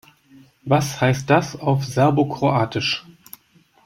[0.63, 3.05] Was heißt das auf Serbokroatisch?